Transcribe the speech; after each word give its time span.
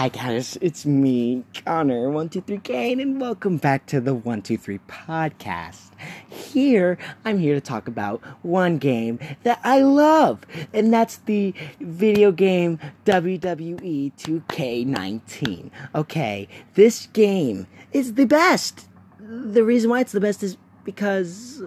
Hi 0.00 0.08
guys, 0.08 0.56
it's 0.62 0.86
me, 0.86 1.44
Connor123Kane, 1.52 3.02
and 3.02 3.20
welcome 3.20 3.58
back 3.58 3.84
to 3.88 4.00
the 4.00 4.14
123 4.14 4.78
podcast. 4.88 5.90
Here, 6.26 6.96
I'm 7.26 7.38
here 7.38 7.54
to 7.54 7.60
talk 7.60 7.86
about 7.86 8.22
one 8.40 8.78
game 8.78 9.18
that 9.42 9.60
I 9.62 9.82
love, 9.82 10.46
and 10.72 10.90
that's 10.90 11.18
the 11.18 11.52
video 11.80 12.32
game 12.32 12.78
WWE 13.04 14.14
2K19. 14.16 15.70
Okay, 15.94 16.48
this 16.76 17.04
game 17.08 17.66
is 17.92 18.14
the 18.14 18.24
best. 18.24 18.88
The 19.18 19.62
reason 19.62 19.90
why 19.90 20.00
it's 20.00 20.12
the 20.12 20.20
best 20.20 20.42
is 20.42 20.56
because, 20.82 21.62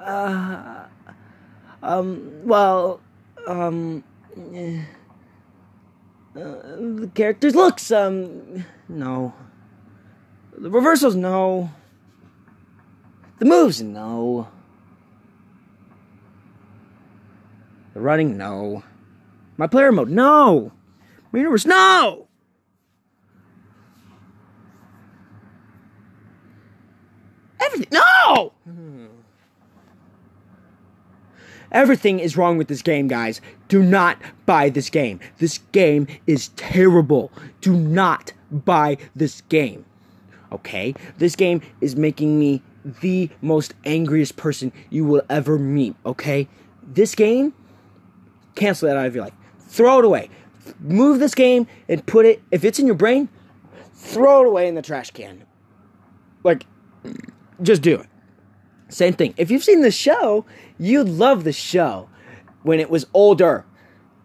uh, 0.00 0.86
um, 1.84 2.32
well, 2.42 3.00
um, 3.46 4.02
eh, 4.52 4.82
uh, 6.38 6.76
the 7.00 7.10
characters 7.14 7.54
looks 7.54 7.90
um 7.90 8.64
no. 8.88 9.34
The 10.56 10.70
reversals 10.70 11.14
no. 11.14 11.70
The 13.38 13.44
moves 13.44 13.82
no. 13.82 14.48
The 17.94 18.00
running 18.00 18.36
no. 18.36 18.82
My 19.56 19.66
player 19.66 19.92
mode 19.92 20.10
no. 20.10 20.72
My 21.32 21.38
universe 21.38 21.66
no. 21.66 22.28
Everything 27.60 27.88
no 27.92 28.52
Everything 31.72 32.18
is 32.18 32.36
wrong 32.36 32.58
with 32.58 32.68
this 32.68 32.82
game, 32.82 33.08
guys. 33.08 33.40
Do 33.68 33.82
not 33.82 34.18
buy 34.46 34.70
this 34.70 34.90
game. 34.90 35.20
This 35.38 35.58
game 35.72 36.06
is 36.26 36.48
terrible. 36.50 37.30
Do 37.60 37.72
not 37.76 38.32
buy 38.50 38.98
this 39.14 39.40
game. 39.42 39.84
Okay? 40.52 40.94
This 41.18 41.36
game 41.36 41.60
is 41.80 41.96
making 41.96 42.38
me 42.38 42.62
the 43.00 43.28
most 43.42 43.74
angriest 43.84 44.36
person 44.36 44.72
you 44.90 45.04
will 45.04 45.22
ever 45.28 45.58
meet. 45.58 45.96
Okay? 46.04 46.48
This 46.82 47.14
game, 47.14 47.52
cancel 48.54 48.88
that 48.88 48.96
out 48.96 49.06
of 49.06 49.14
your 49.14 49.24
life. 49.24 49.34
Throw 49.58 49.98
it 49.98 50.04
away. 50.04 50.30
Move 50.80 51.18
this 51.18 51.34
game 51.34 51.66
and 51.88 52.04
put 52.06 52.26
it, 52.26 52.42
if 52.50 52.64
it's 52.64 52.78
in 52.78 52.86
your 52.86 52.96
brain, 52.96 53.28
throw 53.94 54.42
it 54.42 54.48
away 54.48 54.68
in 54.68 54.74
the 54.74 54.82
trash 54.82 55.10
can. 55.10 55.44
Like, 56.44 56.66
just 57.62 57.82
do 57.82 57.96
it. 57.96 58.06
Same 58.88 59.14
thing. 59.14 59.34
If 59.36 59.50
you've 59.50 59.64
seen 59.64 59.82
the 59.82 59.90
show, 59.90 60.44
you'd 60.78 61.08
love 61.08 61.44
the 61.44 61.52
show 61.52 62.08
when 62.62 62.80
it 62.80 62.90
was 62.90 63.06
older. 63.12 63.64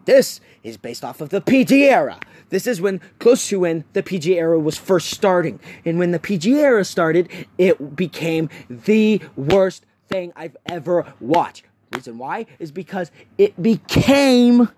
This 0.04 0.40
is 0.62 0.76
based 0.76 1.04
off 1.04 1.20
of 1.20 1.30
the 1.30 1.40
PG 1.40 1.88
era. 1.88 2.18
This 2.50 2.66
is 2.66 2.80
when 2.80 3.00
close 3.18 3.48
to 3.48 3.60
when 3.60 3.84
the 3.92 4.02
PG 4.02 4.38
era 4.38 4.58
was 4.58 4.76
first 4.76 5.10
starting. 5.10 5.58
And 5.84 5.98
when 5.98 6.10
the 6.10 6.18
PG 6.18 6.58
era 6.58 6.84
started, 6.84 7.28
it 7.58 7.96
became 7.96 8.48
the 8.68 9.20
worst 9.36 9.86
thing 10.08 10.32
I've 10.36 10.56
ever 10.66 11.12
watched. 11.20 11.64
Reason 11.94 12.18
why 12.18 12.46
is 12.58 12.70
because 12.70 13.10
it 13.38 13.60
became 13.60 14.68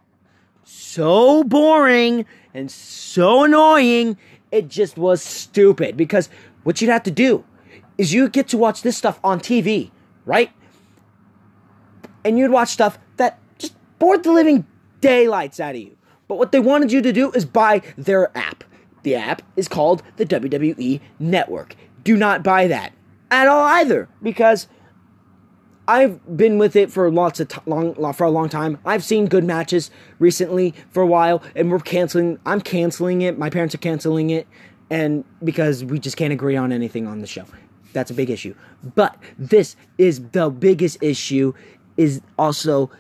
so 0.65 1.45
boring 1.45 2.27
and 2.53 2.71
so 2.71 3.45
annoying. 3.45 4.17
It 4.51 4.69
just 4.69 4.97
was 4.97 5.23
stupid 5.23 5.97
because 5.97 6.29
what 6.63 6.81
you'd 6.81 6.91
have 6.91 7.03
to 7.05 7.11
do 7.11 7.45
is 7.99 8.13
you 8.13 8.29
get 8.29 8.49
to 8.49 8.59
watch 8.59 8.83
this 8.83 8.97
stuff 8.97 9.21
on 9.23 9.41
TV, 9.41 9.91
right? 10.25 10.51
And 12.25 12.39
you'd 12.39 12.51
watch 12.51 12.69
stuff 12.69 12.99
that 13.17 13.39
just 13.59 13.75
bored 13.99 14.23
the 14.23 14.33
living 14.33 14.67
daylights 15.01 15.61
out 15.61 15.75
of 15.75 15.81
you. 15.81 15.97
But 16.29 16.39
what 16.39 16.53
they 16.53 16.61
wanted 16.61 16.91
you 16.91 17.03
to 17.03 17.13
do 17.13 17.31
is 17.33 17.45
buy 17.45 17.83
their 17.97 18.37
app. 18.37 18.65
The 19.03 19.15
app 19.15 19.43
is 19.57 19.69
called 19.69 20.03
the 20.17 20.25
WWE 20.25 21.01
Network. 21.19 21.77
Do 22.03 22.17
not 22.17 22.43
buy 22.43 22.67
that 22.69 22.93
at 23.31 23.47
all 23.47 23.65
either 23.65 24.09
because 24.23 24.67
I've 25.87 26.37
been 26.37 26.57
with 26.57 26.77
it 26.77 26.91
for 26.91 27.11
lots 27.11 27.41
of 27.41 27.49
t- 27.49 27.61
long 27.67 27.95
for 28.15 28.25
a 28.25 28.31
long 28.31 28.49
time. 28.49 28.79
I've 28.87 29.05
seen 29.05 29.27
good 29.27 29.45
matches 29.45 29.91
recently 30.19 30.75
for 30.91 31.03
a 31.03 31.07
while, 31.07 31.43
and 31.55 31.71
we're 31.71 31.81
canceling. 31.81 32.39
I'm 32.47 32.61
canceling 32.61 33.21
it. 33.21 33.39
My 33.39 33.51
parents 33.51 33.75
are 33.75 33.79
canceling 33.79 34.31
it, 34.31 34.47
and 34.89 35.25
because 35.43 35.85
we 35.85 35.99
just 35.99 36.17
can't 36.17 36.33
agree 36.33 36.57
on 36.57 36.73
anything 36.73 37.07
on 37.07 37.21
the 37.21 37.27
show. 37.27 37.45
That's 37.95 38.11
a 38.11 38.15
big 38.15 38.29
issue. 38.29 38.55
But 38.95 39.17
this 39.39 39.77
is 39.97 40.29
the 40.33 40.51
biggest 40.51 41.03
issue 41.03 41.55
is 41.97 42.21
also 42.39 42.91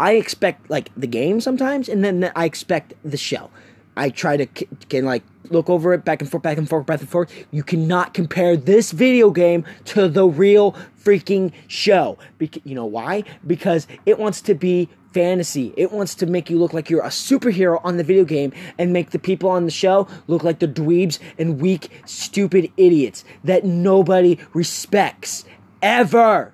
I 0.00 0.12
expect 0.12 0.70
like 0.70 0.90
the 0.96 1.06
game 1.06 1.40
sometimes 1.40 1.88
and 1.88 2.02
then 2.02 2.32
I 2.34 2.46
expect 2.46 2.94
the 3.04 3.18
show. 3.18 3.50
I 3.96 4.08
try 4.08 4.38
to 4.38 4.46
can 4.46 5.04
like 5.04 5.22
look 5.50 5.68
over 5.68 5.92
it 5.92 6.04
back 6.04 6.22
and 6.22 6.30
forth, 6.30 6.42
back 6.42 6.56
and 6.56 6.68
forth, 6.68 6.86
back 6.86 7.00
and 7.00 7.08
forth. 7.08 7.30
You 7.50 7.62
cannot 7.62 8.14
compare 8.14 8.56
this 8.56 8.92
video 8.92 9.30
game 9.30 9.64
to 9.86 10.08
the 10.08 10.26
real 10.26 10.72
freaking 10.98 11.52
show. 11.68 12.16
Because 12.38 12.62
you 12.64 12.74
know 12.74 12.86
why? 12.86 13.24
Because 13.46 13.86
it 14.06 14.18
wants 14.18 14.40
to 14.42 14.54
be 14.54 14.88
fantasy. 15.12 15.72
It 15.76 15.92
wants 15.92 16.14
to 16.16 16.26
make 16.26 16.50
you 16.50 16.58
look 16.58 16.72
like 16.72 16.90
you're 16.90 17.02
a 17.02 17.08
superhero 17.08 17.80
on 17.84 17.96
the 17.96 18.04
video 18.04 18.24
game 18.24 18.52
and 18.78 18.92
make 18.92 19.10
the 19.10 19.18
people 19.18 19.50
on 19.50 19.64
the 19.64 19.70
show 19.70 20.08
look 20.26 20.44
like 20.44 20.58
the 20.58 20.68
dweebs 20.68 21.18
and 21.38 21.60
weak, 21.60 21.90
stupid 22.04 22.72
idiots 22.76 23.24
that 23.44 23.64
nobody 23.64 24.38
respects 24.52 25.44
ever. 25.82 26.52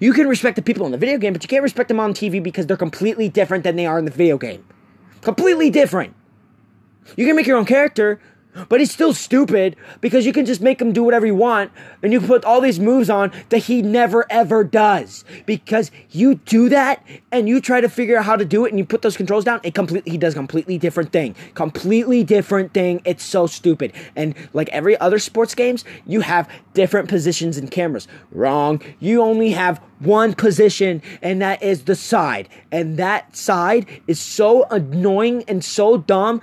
You 0.00 0.12
can 0.12 0.28
respect 0.28 0.56
the 0.56 0.62
people 0.62 0.86
in 0.86 0.92
the 0.92 0.98
video 0.98 1.18
game, 1.18 1.32
but 1.32 1.42
you 1.42 1.48
can't 1.48 1.62
respect 1.62 1.88
them 1.88 1.98
on 1.98 2.14
TV 2.14 2.42
because 2.42 2.66
they're 2.66 2.76
completely 2.76 3.28
different 3.28 3.64
than 3.64 3.76
they 3.76 3.86
are 3.86 3.98
in 3.98 4.04
the 4.04 4.10
video 4.10 4.38
game. 4.38 4.64
Completely 5.22 5.70
different. 5.70 6.14
You 7.16 7.26
can 7.26 7.34
make 7.34 7.46
your 7.46 7.56
own 7.56 7.64
character, 7.64 8.20
but 8.68 8.80
he's 8.80 8.90
still 8.90 9.14
stupid 9.14 9.76
because 10.00 10.26
you 10.26 10.32
can 10.32 10.44
just 10.44 10.60
make 10.60 10.80
him 10.80 10.92
do 10.92 11.02
whatever 11.02 11.24
you 11.24 11.34
want 11.34 11.72
and 12.02 12.12
you 12.12 12.18
can 12.18 12.28
put 12.28 12.44
all 12.44 12.60
these 12.60 12.78
moves 12.78 13.08
on 13.08 13.32
that 13.48 13.58
he 13.58 13.80
never 13.82 14.26
ever 14.30 14.62
does. 14.62 15.24
Because 15.46 15.90
you 16.10 16.34
do 16.34 16.68
that 16.68 17.04
and 17.30 17.48
you 17.48 17.60
try 17.60 17.80
to 17.80 17.88
figure 17.88 18.18
out 18.18 18.24
how 18.24 18.36
to 18.36 18.44
do 18.44 18.64
it 18.64 18.70
and 18.70 18.78
you 18.78 18.84
put 18.84 19.02
those 19.02 19.16
controls 19.16 19.44
down, 19.44 19.60
it 19.62 19.74
completely 19.74 20.12
he 20.12 20.18
does 20.18 20.34
completely 20.34 20.76
different 20.76 21.12
thing. 21.12 21.34
Completely 21.54 22.24
different 22.24 22.74
thing. 22.74 23.00
It's 23.04 23.24
so 23.24 23.46
stupid. 23.46 23.92
And 24.16 24.34
like 24.52 24.68
every 24.68 24.98
other 25.00 25.18
sports 25.18 25.54
games, 25.54 25.84
you 26.06 26.20
have 26.20 26.48
different 26.74 27.08
positions 27.08 27.56
and 27.56 27.70
cameras. 27.70 28.06
Wrong. 28.30 28.82
You 29.00 29.22
only 29.22 29.50
have 29.52 29.78
one 30.00 30.34
position 30.34 31.00
and 31.22 31.40
that 31.40 31.62
is 31.62 31.84
the 31.84 31.94
side. 31.94 32.48
And 32.70 32.98
that 32.98 33.34
side 33.36 33.86
is 34.06 34.20
so 34.20 34.64
annoying 34.64 35.44
and 35.48 35.64
so 35.64 35.96
dumb 35.96 36.42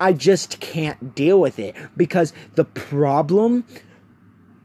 I 0.00 0.12
just 0.12 0.60
can't 0.60 1.14
deal 1.14 1.40
with 1.40 1.58
it 1.58 1.74
because 1.96 2.32
the 2.54 2.64
problem 2.64 3.64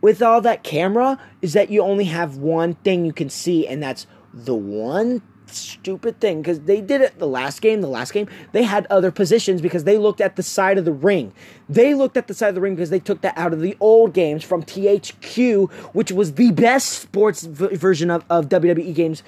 with 0.02 0.22
all 0.22 0.42
that 0.42 0.64
camera 0.64 1.20
is 1.42 1.54
that 1.54 1.70
you 1.70 1.82
only 1.82 2.06
have 2.06 2.38
one 2.38 2.76
thing 2.76 3.06
you 3.06 3.14
can 3.14 3.30
see, 3.30 3.68
and 3.68 3.82
that's 3.82 4.06
the 4.34 4.56
one 4.56 5.22
stupid 5.48 6.20
thing 6.20 6.42
because 6.42 6.62
they 6.62 6.82
did 6.82 7.02
it 7.02 7.20
the 7.20 7.28
last 7.28 7.62
game. 7.62 7.82
The 7.82 7.88
last 7.88 8.14
game, 8.14 8.28
they 8.52 8.64
had 8.64 8.88
other 8.90 9.12
positions 9.12 9.62
because 9.62 9.84
they 9.84 9.98
looked 9.98 10.22
at 10.22 10.36
the 10.36 10.44
side 10.44 10.78
of 10.78 10.86
the 10.86 10.92
ring. 10.92 11.34
They 11.70 11.94
looked 11.94 12.18
at 12.18 12.28
the 12.28 12.34
side 12.34 12.50
of 12.50 12.56
the 12.56 12.62
ring 12.62 12.76
because 12.76 12.90
they 12.90 13.00
took 13.00 13.22
that 13.22 13.38
out 13.38 13.54
of 13.54 13.62
the 13.62 13.78
old 13.80 14.14
games 14.14 14.44
from 14.44 14.64
THQ, 14.64 15.72
which 15.94 16.12
was 16.12 16.34
the 16.34 16.52
best 16.52 16.90
sports 16.90 17.44
v- 17.44 17.76
version 17.76 18.10
of, 18.10 18.26
of 18.30 18.50
WWE 18.50 18.94
games 18.94 19.24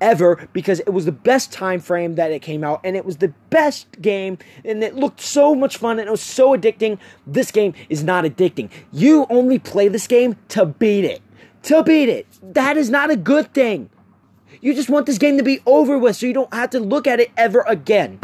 ever 0.00 0.48
because 0.52 0.80
it 0.80 0.90
was 0.90 1.04
the 1.04 1.12
best 1.12 1.52
time 1.52 1.80
frame 1.80 2.14
that 2.14 2.32
it 2.32 2.40
came 2.40 2.64
out 2.64 2.80
and 2.84 2.96
it 2.96 3.04
was 3.04 3.18
the 3.18 3.32
best 3.50 4.00
game 4.00 4.38
and 4.64 4.82
it 4.82 4.94
looked 4.94 5.20
so 5.20 5.54
much 5.54 5.76
fun 5.76 5.98
and 5.98 6.08
it 6.08 6.10
was 6.10 6.20
so 6.20 6.56
addicting. 6.56 6.98
This 7.26 7.50
game 7.50 7.74
is 7.88 8.02
not 8.02 8.24
addicting. 8.24 8.70
You 8.92 9.26
only 9.30 9.58
play 9.58 9.88
this 9.88 10.06
game 10.06 10.36
to 10.48 10.66
beat 10.66 11.04
it. 11.04 11.22
To 11.64 11.82
beat 11.82 12.08
it. 12.08 12.26
That 12.42 12.76
is 12.76 12.90
not 12.90 13.10
a 13.10 13.16
good 13.16 13.52
thing. 13.52 13.90
You 14.60 14.74
just 14.74 14.90
want 14.90 15.06
this 15.06 15.18
game 15.18 15.38
to 15.38 15.42
be 15.42 15.60
over 15.66 15.98
with 15.98 16.16
so 16.16 16.26
you 16.26 16.34
don't 16.34 16.52
have 16.52 16.70
to 16.70 16.80
look 16.80 17.06
at 17.06 17.20
it 17.20 17.30
ever 17.36 17.64
again. 17.66 18.20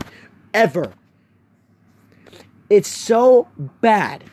Ever. 0.53 0.93
It's 2.69 2.89
so 2.89 3.49
bad 3.81 4.25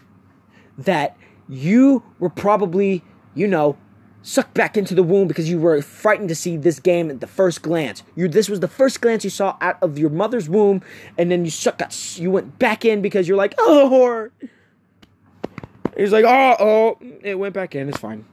that 0.78 1.16
you 1.48 2.04
were 2.20 2.30
probably, 2.30 3.04
you 3.36 3.48
know, 3.48 3.78
sucked 4.24 4.54
back 4.54 4.76
into 4.78 4.96
the 4.96 5.04
womb 5.04 5.28
because 5.28 5.50
you 5.50 5.60
were 5.60 5.82
frightened 5.82 6.30
to 6.30 6.36
see 6.36 6.58
this 6.58 6.80
game 6.80 7.12
at 7.12 7.20
the 7.20 7.28
first 7.28 7.62
glance. 7.62 8.02
You 8.16 8.28
this 8.28 8.50
was 8.50 8.62
the 8.62 8.68
first 8.68 9.02
glance 9.02 9.24
you 9.24 9.30
saw 9.30 9.56
out 9.62 9.78
of 9.84 10.00
your 10.00 10.10
mother's 10.10 10.50
womb, 10.50 10.82
and 11.18 11.30
then 11.30 11.46
you 11.46 11.52
suck 11.52 11.78
got 11.78 12.18
you 12.18 12.32
went 12.32 12.58
back 12.58 12.86
in 12.86 13.02
because 13.02 13.28
you're 13.28 13.38
like, 13.38 13.54
oh 13.60 13.90
horror. 13.90 14.32
He's 15.96 16.12
like, 16.12 16.26
oh 16.26 16.56
oh, 16.60 16.98
it 17.22 17.36
went 17.36 17.54
back 17.54 17.76
in. 17.76 17.90
It's 17.90 18.00
fine. 18.00 18.26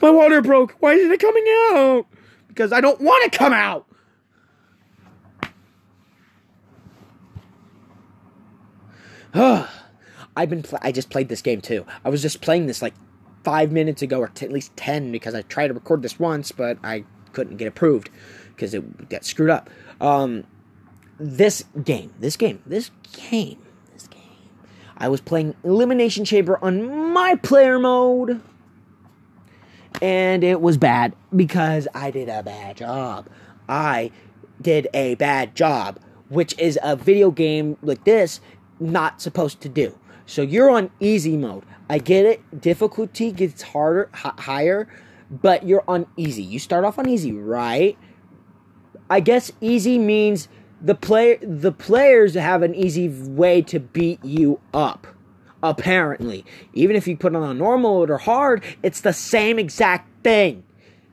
My 0.00 0.10
water 0.10 0.40
broke. 0.40 0.76
Why 0.78 0.92
isn't 0.92 1.10
it 1.10 1.18
coming 1.20 1.44
out? 1.48 2.06
Because 2.46 2.72
I 2.72 2.80
don't 2.80 3.00
want 3.00 3.32
to 3.32 3.36
come 3.36 3.52
out. 3.52 3.86
I've 10.36 10.50
been. 10.50 10.62
Pl- 10.62 10.78
I 10.82 10.92
just 10.92 11.10
played 11.10 11.28
this 11.28 11.42
game 11.42 11.60
too. 11.60 11.84
I 12.04 12.10
was 12.10 12.22
just 12.22 12.40
playing 12.40 12.66
this 12.66 12.80
like 12.82 12.94
five 13.44 13.70
minutes 13.70 14.02
ago, 14.02 14.20
or 14.20 14.28
t- 14.28 14.46
at 14.46 14.52
least 14.52 14.76
10, 14.76 15.12
because 15.12 15.34
I 15.34 15.42
tried 15.42 15.68
to 15.68 15.74
record 15.74 16.02
this 16.02 16.18
once, 16.18 16.50
but 16.50 16.78
I 16.82 17.04
couldn't 17.32 17.58
get 17.58 17.68
approved 17.68 18.10
because 18.54 18.74
it 18.74 19.08
got 19.08 19.24
screwed 19.24 19.50
up. 19.50 19.70
Um, 20.00 20.44
this 21.18 21.64
game, 21.84 22.12
this 22.18 22.36
game, 22.36 22.62
this 22.66 22.90
game, 23.12 23.58
this 23.92 24.08
game. 24.08 24.22
I 24.96 25.08
was 25.08 25.20
playing 25.20 25.54
Elimination 25.62 26.24
Chamber 26.24 26.58
on 26.62 27.12
my 27.12 27.36
player 27.36 27.78
mode. 27.78 28.40
And 30.02 30.42
it 30.42 30.60
was 30.60 30.76
bad 30.76 31.14
because 31.34 31.86
I 31.94 32.10
did 32.10 32.28
a 32.28 32.42
bad 32.42 32.76
job. 32.76 33.28
I 33.68 34.10
did 34.60 34.88
a 34.92 35.14
bad 35.14 35.54
job, 35.54 36.00
which 36.28 36.58
is 36.58 36.78
a 36.82 36.96
video 36.96 37.30
game 37.30 37.76
like 37.80 38.04
this 38.04 38.40
not 38.80 39.20
supposed 39.20 39.60
to 39.60 39.68
do. 39.68 39.96
So 40.26 40.42
you're 40.42 40.70
on 40.70 40.90
easy 41.00 41.36
mode. 41.36 41.64
I 41.88 41.98
get 41.98 42.24
it. 42.24 42.60
Difficulty 42.60 43.30
gets 43.30 43.62
harder, 43.62 44.10
h- 44.14 44.32
higher, 44.38 44.88
but 45.30 45.66
you're 45.66 45.84
on 45.86 46.06
easy. 46.16 46.42
You 46.42 46.58
start 46.58 46.84
off 46.84 46.98
on 46.98 47.08
easy, 47.08 47.32
right? 47.32 47.98
I 49.10 49.20
guess 49.20 49.52
easy 49.60 49.98
means 49.98 50.48
the 50.80 50.94
play 50.94 51.36
the 51.36 51.72
players 51.72 52.34
have 52.34 52.62
an 52.62 52.74
easy 52.74 53.08
way 53.08 53.62
to 53.62 53.80
beat 53.80 54.24
you 54.24 54.60
up. 54.72 55.06
Apparently, 55.62 56.44
even 56.74 56.94
if 56.94 57.08
you 57.08 57.16
put 57.16 57.32
it 57.32 57.36
on 57.36 57.56
normal 57.56 58.10
or 58.10 58.18
hard, 58.18 58.62
it's 58.82 59.00
the 59.00 59.14
same 59.14 59.58
exact 59.58 60.08
thing. 60.22 60.62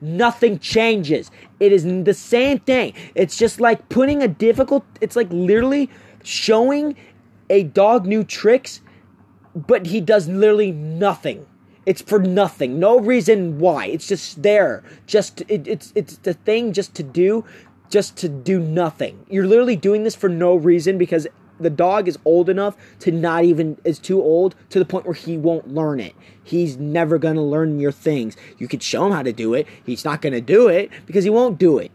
Nothing 0.02 0.58
changes. 0.58 1.30
It 1.58 1.72
is 1.72 1.84
the 1.84 2.12
same 2.12 2.58
thing. 2.58 2.92
It's 3.14 3.36
just 3.36 3.60
like 3.60 3.88
putting 3.88 4.22
a 4.22 4.28
difficult. 4.28 4.84
It's 5.00 5.16
like 5.16 5.28
literally 5.30 5.88
showing 6.22 6.96
a 7.48 7.62
dog 7.62 8.04
new 8.04 8.24
tricks, 8.24 8.80
but 9.54 9.86
he 9.86 10.00
does 10.00 10.28
literally 10.28 10.72
nothing. 10.72 11.46
It's 11.84 12.00
for 12.02 12.18
nothing. 12.18 12.78
No 12.78 12.98
reason 13.00 13.58
why. 13.58 13.86
It's 13.86 14.06
just 14.06 14.42
there. 14.42 14.84
Just 15.06 15.42
it, 15.48 15.66
it's 15.66 15.92
it's 15.96 16.16
the 16.18 16.34
thing 16.34 16.72
just 16.72 16.94
to 16.94 17.02
do 17.02 17.44
just 17.90 18.16
to 18.18 18.28
do 18.28 18.58
nothing. 18.58 19.26
You're 19.28 19.46
literally 19.46 19.76
doing 19.76 20.04
this 20.04 20.14
for 20.14 20.28
no 20.28 20.54
reason 20.54 20.96
because 20.96 21.26
the 21.60 21.70
dog 21.70 22.08
is 22.08 22.18
old 22.24 22.48
enough 22.48 22.76
to 23.00 23.12
not 23.12 23.44
even 23.44 23.78
is 23.84 23.98
too 23.98 24.20
old 24.20 24.54
to 24.70 24.78
the 24.78 24.84
point 24.84 25.04
where 25.04 25.14
he 25.14 25.36
won't 25.36 25.68
learn 25.68 26.00
it. 26.00 26.14
He's 26.42 26.78
never 26.78 27.18
going 27.18 27.36
to 27.36 27.42
learn 27.42 27.78
your 27.78 27.92
things. 27.92 28.36
You 28.58 28.66
could 28.66 28.82
show 28.82 29.06
him 29.06 29.12
how 29.12 29.22
to 29.22 29.32
do 29.32 29.54
it. 29.54 29.66
He's 29.84 30.04
not 30.04 30.22
going 30.22 30.32
to 30.32 30.40
do 30.40 30.68
it 30.68 30.90
because 31.06 31.24
he 31.24 31.30
won't 31.30 31.58
do 31.58 31.78
it. 31.78 31.90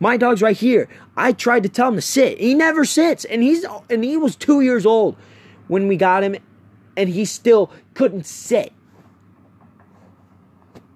My 0.00 0.16
dog's 0.16 0.42
right 0.42 0.56
here. 0.56 0.88
I 1.16 1.32
tried 1.32 1.62
to 1.64 1.68
tell 1.68 1.88
him 1.88 1.96
to 1.96 2.02
sit. 2.02 2.38
He 2.38 2.54
never 2.54 2.84
sits 2.84 3.24
and 3.24 3.42
he's 3.42 3.64
and 3.90 4.04
he 4.04 4.16
was 4.16 4.36
2 4.36 4.60
years 4.60 4.86
old 4.86 5.16
when 5.66 5.88
we 5.88 5.96
got 5.96 6.22
him 6.22 6.36
and 6.96 7.08
he 7.08 7.24
still 7.24 7.70
couldn't 7.94 8.26
sit. 8.26 8.72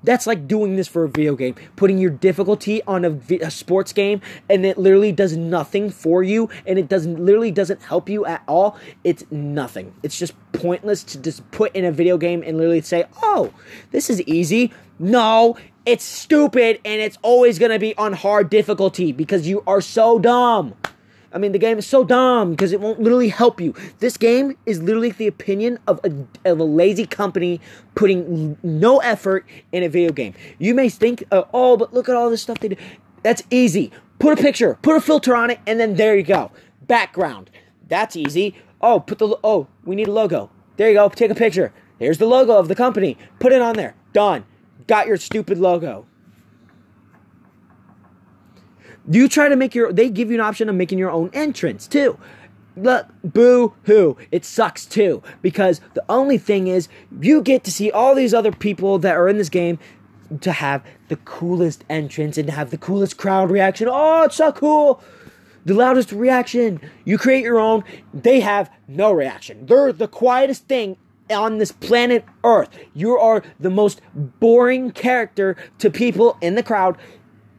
That's 0.04 0.26
like 0.26 0.46
doing 0.46 0.76
this 0.76 0.86
for 0.86 1.04
a 1.04 1.08
video 1.08 1.34
game, 1.34 1.56
putting 1.76 1.98
your 1.98 2.10
difficulty 2.10 2.82
on 2.84 3.04
a, 3.04 3.10
vi- 3.10 3.40
a, 3.40 3.50
sports 3.50 3.92
game, 3.92 4.20
and 4.48 4.64
it 4.64 4.78
literally 4.78 5.10
does 5.10 5.36
nothing 5.36 5.90
for 5.90 6.22
you, 6.22 6.48
and 6.66 6.78
it 6.78 6.88
doesn't 6.88 7.18
literally 7.18 7.50
doesn't 7.50 7.82
help 7.82 8.08
you 8.08 8.24
at 8.24 8.42
all. 8.46 8.78
It's 9.02 9.24
nothing. 9.30 9.92
It's 10.02 10.18
just 10.18 10.34
pointless 10.52 11.02
to 11.04 11.18
just 11.18 11.48
put 11.50 11.74
in 11.74 11.84
a 11.84 11.90
video 11.90 12.16
game 12.16 12.44
and 12.46 12.56
literally 12.56 12.80
say, 12.80 13.06
"Oh, 13.22 13.52
this 13.90 14.08
is 14.08 14.22
easy." 14.22 14.72
No, 15.00 15.56
it's 15.84 16.04
stupid, 16.04 16.80
and 16.84 17.00
it's 17.00 17.18
always 17.22 17.58
gonna 17.58 17.78
be 17.78 17.96
on 17.96 18.12
hard 18.12 18.50
difficulty 18.50 19.10
because 19.10 19.48
you 19.48 19.64
are 19.66 19.80
so 19.80 20.18
dumb. 20.20 20.74
I 21.32 21.38
mean, 21.38 21.52
the 21.52 21.58
game 21.58 21.78
is 21.78 21.86
so 21.86 22.04
dumb 22.04 22.52
because 22.52 22.72
it 22.72 22.80
won't 22.80 23.00
literally 23.00 23.28
help 23.28 23.60
you. 23.60 23.75
This 23.98 24.16
game 24.16 24.56
is 24.64 24.82
literally 24.82 25.10
the 25.10 25.26
opinion 25.26 25.78
of 25.86 26.00
a, 26.04 26.50
of 26.50 26.58
a 26.58 26.64
lazy 26.64 27.06
company 27.06 27.60
putting 27.94 28.56
no 28.62 28.98
effort 28.98 29.44
in 29.72 29.82
a 29.82 29.88
video 29.88 30.10
game. 30.10 30.34
You 30.58 30.75
may 30.75 30.88
think, 30.88 31.25
uh, 31.30 31.42
oh, 31.52 31.76
but 31.76 31.92
look 31.92 32.08
at 32.08 32.16
all 32.16 32.30
this 32.30 32.42
stuff 32.42 32.60
they 32.60 32.69
do. 32.69 32.76
That's 33.22 33.42
easy. 33.50 33.90
Put 34.19 34.38
a 34.38 34.42
picture, 34.42 34.78
put 34.82 34.96
a 34.96 35.00
filter 35.00 35.36
on 35.36 35.50
it, 35.50 35.60
and 35.66 35.78
then 35.78 35.96
there 35.96 36.16
you 36.16 36.22
go. 36.22 36.50
Background. 36.86 37.50
That's 37.88 38.16
easy. 38.16 38.54
Oh, 38.80 39.00
put 39.00 39.19
the 39.19 39.36
oh, 39.44 39.69
we 39.84 39.96
need 39.96 40.08
a 40.08 40.12
logo. 40.12 40.50
There 40.76 40.88
you 40.88 40.94
go. 40.94 41.08
Take 41.08 41.30
a 41.30 41.34
picture. 41.34 41.72
Here's 41.98 42.19
the 42.19 42.26
logo 42.26 42.56
of 42.56 42.69
the 42.69 42.75
company. 42.75 43.19
Put 43.38 43.52
it 43.52 43.60
on 43.60 43.75
there. 43.75 43.94
Done. 44.12 44.44
Got 44.86 45.06
your 45.06 45.16
stupid 45.16 45.58
logo. 45.58 46.06
Do 49.08 49.19
you 49.19 49.28
try 49.28 49.49
to 49.49 49.56
make 49.56 49.75
your. 49.75 49.93
They 49.93 50.10
give 50.10 50.28
you 50.31 50.34
an 50.34 50.40
option 50.40 50.69
of 50.69 50.75
making 50.75 50.99
your 50.99 51.10
own 51.10 51.31
entrance 51.32 51.87
too. 51.87 52.19
Look, 52.76 53.06
boo 53.25 53.75
hoo. 53.84 54.16
It 54.31 54.44
sucks 54.44 54.87
too. 54.87 55.22
Because 55.43 55.81
the 55.94 56.05
only 56.08 56.38
thing 56.38 56.69
is, 56.69 56.88
you 57.20 57.43
get 57.43 57.64
to 57.64 57.72
see 57.72 57.90
all 57.90 58.14
these 58.14 58.34
other 58.34 58.52
people 58.52 58.99
that 59.00 59.16
are 59.16 59.28
in 59.28 59.38
this 59.38 59.49
game 59.49 59.78
to 60.40 60.52
have 60.52 60.84
the 61.08 61.16
coolest 61.16 61.84
entrance 61.88 62.37
and 62.37 62.46
to 62.46 62.52
have 62.52 62.70
the 62.70 62.78
coolest 62.78 63.16
crowd 63.16 63.50
reaction. 63.50 63.88
Oh, 63.90 64.25
it's 64.25 64.37
so 64.37 64.52
cool. 64.52 65.02
The 65.64 65.75
loudest 65.75 66.12
reaction. 66.12 66.81
You 67.04 67.19
create 67.19 67.43
your 67.43 67.58
own. 67.58 67.82
They 68.12 68.40
have 68.40 68.70
no 68.87 69.12
reaction. 69.12 69.66
They're 69.66 69.93
the 69.93 70.08
quietest 70.08 70.69
thing 70.69 70.96
on 71.31 71.58
this 71.58 71.72
planet 71.72 72.25
Earth. 72.44 72.70
You 72.94 73.16
are 73.19 73.43
the 73.58 73.70
most 73.70 74.00
boring 74.14 74.93
character 74.93 75.56
to 75.78 75.90
people 75.90 76.38
in 76.40 76.54
the 76.54 76.62
crowd 76.62 76.96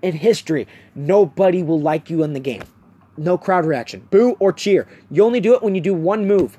in 0.01 0.13
history. 0.13 0.67
Nobody 0.95 1.63
will 1.63 1.79
like 1.79 2.09
you 2.09 2.23
in 2.23 2.33
the 2.33 2.39
game. 2.39 2.63
No 3.17 3.37
crowd 3.37 3.65
reaction. 3.65 4.07
Boo 4.11 4.37
or 4.39 4.53
cheer. 4.53 4.87
You 5.11 5.23
only 5.23 5.39
do 5.39 5.53
it 5.53 5.61
when 5.61 5.75
you 5.75 5.81
do 5.81 5.93
one 5.93 6.27
move. 6.27 6.57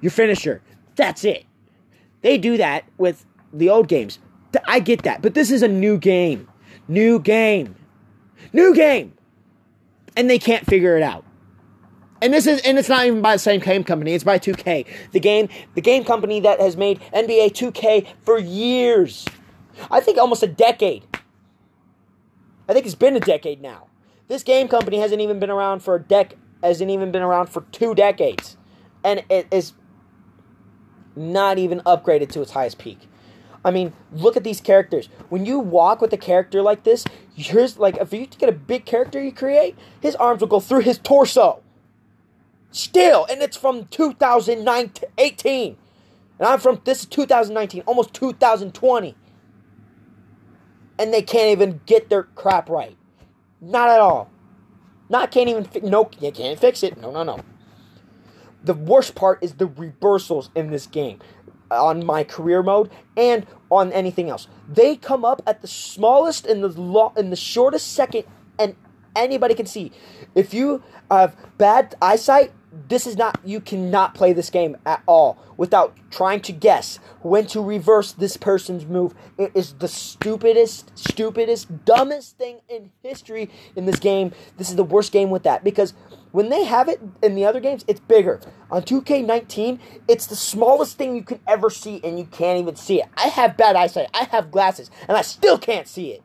Your 0.00 0.10
finisher. 0.10 0.62
That's 0.96 1.24
it. 1.24 1.46
They 2.20 2.36
do 2.38 2.56
that 2.56 2.84
with 2.98 3.24
the 3.52 3.70
old 3.70 3.88
games. 3.88 4.18
I 4.66 4.80
get 4.80 5.02
that. 5.02 5.22
But 5.22 5.34
this 5.34 5.50
is 5.50 5.62
a 5.62 5.68
new 5.68 5.98
game. 5.98 6.48
New 6.88 7.18
game. 7.18 7.76
New 8.52 8.74
game. 8.74 9.14
And 10.16 10.28
they 10.28 10.38
can't 10.38 10.66
figure 10.66 10.96
it 10.96 11.02
out. 11.02 11.24
And 12.20 12.32
this 12.32 12.46
is 12.46 12.60
and 12.62 12.78
it's 12.78 12.88
not 12.88 13.06
even 13.06 13.22
by 13.22 13.36
the 13.36 13.38
same 13.38 13.60
game 13.60 13.84
company, 13.84 14.12
it's 14.12 14.24
by 14.24 14.38
2K. 14.38 14.86
The 15.12 15.20
game 15.20 15.48
the 15.74 15.80
game 15.80 16.04
company 16.04 16.40
that 16.40 16.60
has 16.60 16.76
made 16.76 17.00
NBA 17.14 17.52
2K 17.52 18.06
for 18.22 18.38
years. 18.38 19.24
I 19.90 20.00
think 20.00 20.18
almost 20.18 20.42
a 20.42 20.48
decade. 20.48 21.04
It's 22.88 22.94
been 22.94 23.16
a 23.16 23.20
decade 23.20 23.60
now. 23.60 23.88
This 24.28 24.42
game 24.42 24.66
company 24.66 24.96
hasn't 24.96 25.20
even 25.20 25.38
been 25.38 25.50
around 25.50 25.80
for 25.80 25.96
a 25.96 26.00
dec 26.00 26.32
hasn't 26.62 26.90
even 26.90 27.12
been 27.12 27.20
around 27.20 27.48
for 27.48 27.66
two 27.70 27.94
decades. 27.94 28.56
And 29.04 29.24
it 29.28 29.46
is 29.50 29.74
not 31.14 31.58
even 31.58 31.80
upgraded 31.80 32.30
to 32.30 32.40
its 32.40 32.52
highest 32.52 32.78
peak. 32.78 33.00
I 33.62 33.72
mean, 33.72 33.92
look 34.10 34.38
at 34.38 34.44
these 34.44 34.62
characters. 34.62 35.10
When 35.28 35.44
you 35.44 35.58
walk 35.58 36.00
with 36.00 36.14
a 36.14 36.16
character 36.16 36.62
like 36.62 36.84
this, 36.84 37.04
here's 37.34 37.78
like 37.78 37.98
if 37.98 38.10
you 38.14 38.26
get 38.26 38.48
a 38.48 38.52
big 38.52 38.86
character 38.86 39.22
you 39.22 39.32
create, 39.32 39.76
his 40.00 40.16
arms 40.16 40.40
will 40.40 40.48
go 40.48 40.58
through 40.58 40.80
his 40.80 40.96
torso. 40.96 41.60
Still, 42.70 43.26
and 43.28 43.42
it's 43.42 43.58
from 43.58 43.84
2018. 43.88 45.76
And 46.38 46.48
I'm 46.48 46.58
from 46.58 46.80
this 46.84 47.00
is 47.00 47.06
2019, 47.06 47.82
almost 47.82 48.14
2020 48.14 49.14
and 50.98 51.12
they 51.12 51.22
can't 51.22 51.50
even 51.50 51.80
get 51.86 52.10
their 52.10 52.24
crap 52.24 52.68
right. 52.68 52.96
Not 53.60 53.88
at 53.88 54.00
all. 54.00 54.30
Not 55.08 55.30
can't 55.30 55.48
even 55.48 55.64
fi- 55.64 55.80
no 55.80 56.10
you 56.20 56.32
can't 56.32 56.58
fix 56.58 56.82
it. 56.82 56.98
No, 56.98 57.10
no, 57.10 57.22
no. 57.22 57.40
The 58.62 58.74
worst 58.74 59.14
part 59.14 59.38
is 59.42 59.54
the 59.54 59.66
reversals 59.66 60.50
in 60.54 60.70
this 60.70 60.86
game 60.86 61.20
on 61.70 62.04
my 62.04 62.24
career 62.24 62.62
mode 62.62 62.90
and 63.16 63.46
on 63.70 63.92
anything 63.92 64.30
else. 64.30 64.48
They 64.68 64.96
come 64.96 65.24
up 65.24 65.42
at 65.46 65.62
the 65.62 65.68
smallest 65.68 66.46
and 66.46 66.62
the 66.62 66.68
lo- 66.68 67.12
in 67.16 67.30
the 67.30 67.36
shortest 67.36 67.92
second 67.92 68.24
and 68.58 68.74
anybody 69.14 69.54
can 69.54 69.66
see. 69.66 69.92
If 70.34 70.52
you 70.52 70.82
have 71.10 71.36
bad 71.58 71.94
eyesight, 72.02 72.52
this 72.88 73.06
is 73.06 73.16
not 73.16 73.40
you 73.44 73.60
cannot 73.60 74.14
play 74.14 74.32
this 74.32 74.50
game 74.50 74.76
at 74.84 75.02
all 75.06 75.38
without 75.56 75.96
trying 76.10 76.40
to 76.40 76.52
guess 76.52 76.98
when 77.22 77.46
to 77.46 77.60
reverse 77.60 78.12
this 78.12 78.36
person's 78.36 78.84
move. 78.84 79.14
It 79.36 79.52
is 79.54 79.74
the 79.74 79.88
stupidest 79.88 80.96
stupidest 80.96 81.84
dumbest 81.84 82.36
thing 82.36 82.60
in 82.68 82.90
history 83.02 83.50
in 83.74 83.86
this 83.86 83.98
game. 83.98 84.32
This 84.56 84.70
is 84.70 84.76
the 84.76 84.84
worst 84.84 85.12
game 85.12 85.30
with 85.30 85.44
that 85.44 85.64
because 85.64 85.94
when 86.30 86.50
they 86.50 86.64
have 86.64 86.88
it 86.88 87.00
in 87.22 87.34
the 87.34 87.44
other 87.44 87.60
games 87.60 87.84
it's 87.88 88.00
bigger. 88.00 88.40
On 88.70 88.82
2k19 88.82 89.78
it's 90.06 90.26
the 90.26 90.36
smallest 90.36 90.98
thing 90.98 91.16
you 91.16 91.22
can 91.22 91.40
ever 91.46 91.70
see 91.70 92.00
and 92.04 92.18
you 92.18 92.26
can't 92.26 92.60
even 92.60 92.76
see 92.76 93.00
it. 93.00 93.08
I 93.16 93.28
have 93.28 93.56
bad 93.56 93.76
eyesight. 93.76 94.10
I 94.14 94.24
have 94.24 94.50
glasses 94.50 94.90
and 95.08 95.16
i 95.16 95.22
still 95.22 95.58
can't 95.58 95.88
see 95.88 96.10
it 96.10 96.22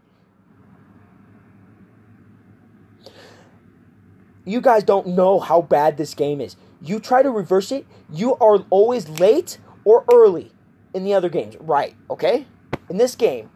you 4.46 4.62
guys 4.62 4.84
don't 4.84 5.08
know 5.08 5.40
how 5.40 5.62
bad 5.62 5.98
this 5.98 6.14
game 6.14 6.42
is. 6.42 6.56
You 6.82 7.00
try 7.00 7.24
to 7.24 7.30
reverse 7.30 7.72
it, 7.72 7.86
you 8.12 8.36
are 8.36 8.66
always 8.70 9.08
late 9.08 9.58
or 9.86 10.04
early 10.12 10.52
in 10.94 11.04
the 11.04 11.14
other 11.14 11.30
games. 11.30 11.56
Right, 11.60 11.96
okay? 12.10 12.46
In 12.90 12.98
this 12.98 13.16
game, 13.16 13.50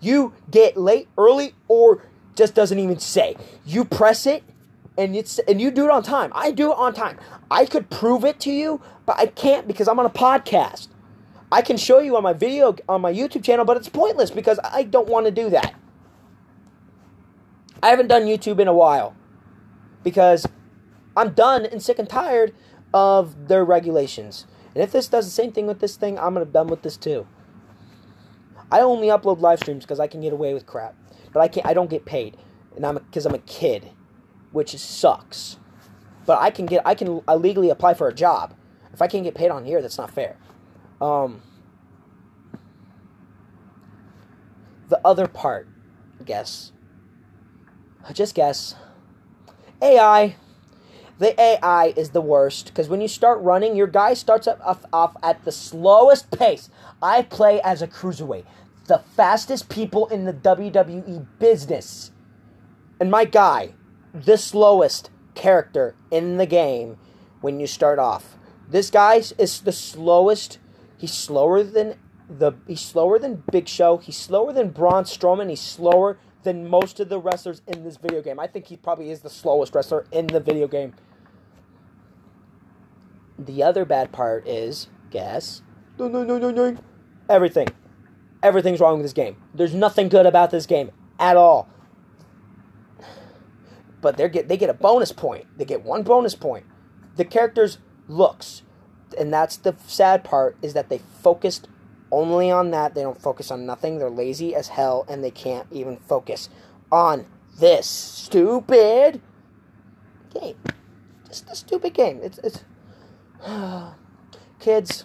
you 0.00 0.34
get 0.50 0.76
late, 0.76 1.08
early, 1.16 1.54
or 1.68 2.06
just 2.34 2.54
doesn't 2.54 2.78
even 2.78 2.98
say. 2.98 3.36
You 3.64 3.84
press 3.84 4.26
it 4.26 4.44
and 4.98 5.16
it's 5.16 5.38
and 5.40 5.60
you 5.60 5.70
do 5.70 5.84
it 5.84 5.90
on 5.90 6.02
time. 6.02 6.32
I 6.34 6.50
do 6.50 6.72
it 6.72 6.78
on 6.78 6.94
time. 6.94 7.18
I 7.50 7.64
could 7.64 7.90
prove 7.90 8.24
it 8.24 8.40
to 8.40 8.50
you, 8.50 8.80
but 9.06 9.18
I 9.18 9.26
can't 9.26 9.66
because 9.66 9.88
I'm 9.88 9.98
on 9.98 10.06
a 10.06 10.10
podcast. 10.10 10.88
I 11.52 11.62
can 11.62 11.76
show 11.76 11.98
you 11.98 12.16
on 12.16 12.22
my 12.22 12.32
video 12.32 12.76
on 12.88 13.00
my 13.00 13.12
YouTube 13.12 13.42
channel, 13.42 13.64
but 13.64 13.76
it's 13.76 13.88
pointless 13.88 14.30
because 14.30 14.60
I 14.62 14.84
don't 14.84 15.08
want 15.08 15.26
to 15.26 15.32
do 15.32 15.50
that. 15.50 15.74
I 17.82 17.88
haven't 17.88 18.08
done 18.08 18.22
YouTube 18.22 18.60
in 18.60 18.68
a 18.68 18.74
while 18.74 19.16
because 20.02 20.46
I'm 21.16 21.30
done 21.30 21.66
and 21.66 21.82
sick 21.82 21.98
and 21.98 22.08
tired 22.08 22.54
of 22.92 23.48
their 23.48 23.64
regulations. 23.64 24.46
And 24.74 24.82
if 24.82 24.92
this 24.92 25.08
does 25.08 25.24
the 25.26 25.30
same 25.30 25.52
thing 25.52 25.66
with 25.66 25.80
this 25.80 25.96
thing, 25.96 26.18
I'm 26.18 26.34
gonna 26.34 26.46
be 26.46 26.52
done 26.52 26.68
with 26.68 26.82
this 26.82 26.96
too. 26.96 27.26
I 28.70 28.80
only 28.80 29.08
upload 29.08 29.40
live 29.40 29.58
streams 29.58 29.84
because 29.84 29.98
I 29.98 30.06
can 30.06 30.20
get 30.20 30.32
away 30.32 30.54
with 30.54 30.66
crap, 30.66 30.94
but 31.32 31.40
I 31.40 31.48
can't. 31.48 31.66
I 31.66 31.74
don't 31.74 31.90
get 31.90 32.04
paid, 32.04 32.36
and 32.76 32.86
I'm 32.86 32.94
because 32.96 33.26
I'm 33.26 33.34
a 33.34 33.40
kid, 33.40 33.90
which 34.52 34.76
sucks. 34.76 35.56
But 36.24 36.40
I 36.40 36.50
can 36.50 36.66
get. 36.66 36.82
I 36.86 36.94
can 36.94 37.22
legally 37.36 37.70
apply 37.70 37.94
for 37.94 38.06
a 38.06 38.14
job. 38.14 38.54
If 38.92 39.02
I 39.02 39.08
can't 39.08 39.24
get 39.24 39.34
paid 39.34 39.50
on 39.50 39.64
here, 39.64 39.82
that's 39.82 39.98
not 39.98 40.10
fair. 40.10 40.36
Um, 41.00 41.42
the 44.88 45.00
other 45.04 45.26
part, 45.26 45.68
I 46.20 46.24
guess. 46.24 46.72
I 48.08 48.12
just 48.12 48.34
guess. 48.34 48.76
AI. 49.82 50.36
The 51.18 51.38
AI 51.38 51.92
is 51.96 52.10
the 52.10 52.20
worst 52.22 52.68
because 52.68 52.88
when 52.88 53.00
you 53.00 53.08
start 53.08 53.40
running, 53.42 53.76
your 53.76 53.86
guy 53.86 54.14
starts 54.14 54.48
off, 54.48 54.84
off 54.92 55.16
at 55.22 55.44
the 55.44 55.52
slowest 55.52 56.30
pace. 56.30 56.70
I 57.02 57.22
play 57.22 57.60
as 57.60 57.82
a 57.82 57.88
cruiserweight, 57.88 58.46
the 58.86 59.02
fastest 59.16 59.68
people 59.68 60.06
in 60.06 60.24
the 60.24 60.32
WWE 60.32 61.26
business. 61.38 62.12
And 62.98 63.10
my 63.10 63.26
guy, 63.26 63.74
the 64.14 64.38
slowest 64.38 65.10
character 65.34 65.94
in 66.10 66.38
the 66.38 66.46
game 66.46 66.96
when 67.40 67.60
you 67.60 67.66
start 67.66 67.98
off. 67.98 68.36
This 68.68 68.90
guy 68.90 69.16
is 69.16 69.60
the 69.60 69.72
slowest. 69.72 70.58
He's 70.96 71.12
slower 71.12 71.62
than 71.62 71.96
the 72.28 72.52
he's 72.66 72.80
slower 72.80 73.18
than 73.18 73.42
Big 73.50 73.68
Show. 73.68 73.98
He's 73.98 74.16
slower 74.16 74.52
than 74.52 74.70
Braun 74.70 75.04
Strowman. 75.04 75.50
He's 75.50 75.60
slower 75.60 76.18
than 76.42 76.68
most 76.68 77.00
of 77.00 77.08
the 77.08 77.18
wrestlers 77.18 77.62
in 77.66 77.84
this 77.84 77.96
video 77.96 78.22
game. 78.22 78.40
I 78.40 78.46
think 78.46 78.66
he 78.66 78.76
probably 78.76 79.10
is 79.10 79.20
the 79.20 79.30
slowest 79.30 79.74
wrestler 79.74 80.06
in 80.10 80.26
the 80.26 80.40
video 80.40 80.68
game. 80.68 80.94
The 83.38 83.62
other 83.62 83.84
bad 83.84 84.12
part 84.12 84.46
is, 84.46 84.88
guess, 85.10 85.62
no, 85.98 86.08
no, 86.08 86.24
no, 86.24 86.38
no, 86.38 86.50
no, 86.50 86.76
everything. 87.28 87.68
Everything's 88.42 88.80
wrong 88.80 88.94
with 88.94 89.04
this 89.04 89.12
game. 89.12 89.36
There's 89.54 89.74
nothing 89.74 90.08
good 90.08 90.26
about 90.26 90.50
this 90.50 90.66
game 90.66 90.90
at 91.18 91.36
all. 91.36 91.68
But 94.00 94.16
they 94.16 94.28
get 94.30 94.48
they 94.48 94.56
get 94.56 94.70
a 94.70 94.74
bonus 94.74 95.12
point. 95.12 95.46
They 95.58 95.66
get 95.66 95.84
one 95.84 96.02
bonus 96.02 96.34
point. 96.34 96.64
The 97.16 97.24
characters 97.24 97.78
looks, 98.08 98.62
and 99.18 99.30
that's 99.30 99.58
the 99.58 99.76
sad 99.86 100.24
part 100.24 100.56
is 100.62 100.72
that 100.72 100.88
they 100.88 100.98
focused 101.22 101.68
only 102.10 102.50
on 102.50 102.70
that. 102.70 102.94
They 102.94 103.02
don't 103.02 103.20
focus 103.20 103.50
on 103.50 103.66
nothing. 103.66 103.98
They're 103.98 104.10
lazy 104.10 104.54
as 104.54 104.68
hell, 104.68 105.04
and 105.08 105.22
they 105.22 105.30
can't 105.30 105.66
even 105.70 105.96
focus 105.98 106.48
on 106.90 107.26
this 107.58 107.86
stupid 107.86 109.20
game. 110.32 110.56
Just 111.26 111.50
a 111.50 111.54
stupid 111.54 111.94
game. 111.94 112.20
It's 112.22 112.38
it's 112.38 112.64
kids. 114.58 115.04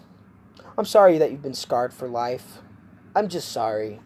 I'm 0.77 0.85
sorry 0.85 1.17
that 1.17 1.31
you've 1.31 1.41
been 1.41 1.53
scarred 1.53 1.93
for 1.93 2.07
life. 2.07 2.59
I'm 3.15 3.29
just 3.29 3.51
sorry. 3.51 4.01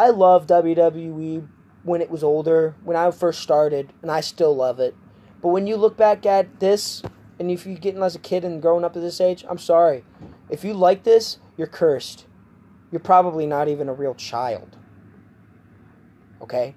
I 0.00 0.08
love 0.08 0.46
WWE 0.46 1.46
when 1.82 2.00
it 2.00 2.10
was 2.10 2.24
older, 2.24 2.74
when 2.82 2.96
I 2.96 3.10
first 3.10 3.40
started, 3.40 3.92
and 4.00 4.10
I 4.10 4.20
still 4.20 4.54
love 4.54 4.80
it. 4.80 4.94
But 5.42 5.48
when 5.48 5.66
you 5.66 5.76
look 5.76 5.96
back 5.96 6.24
at 6.24 6.60
this, 6.60 7.02
and 7.38 7.50
if 7.50 7.66
you're 7.66 7.76
getting 7.76 8.02
as 8.02 8.14
a 8.14 8.20
kid 8.20 8.44
and 8.44 8.62
growing 8.62 8.84
up 8.84 8.96
at 8.96 9.02
this 9.02 9.20
age, 9.20 9.44
I'm 9.48 9.58
sorry. 9.58 10.04
If 10.52 10.64
you 10.64 10.74
like 10.74 11.02
this, 11.02 11.38
you're 11.56 11.66
cursed. 11.66 12.26
You're 12.90 13.00
probably 13.00 13.46
not 13.46 13.68
even 13.68 13.88
a 13.88 13.94
real 13.94 14.14
child. 14.14 14.76
Okay? 16.42 16.74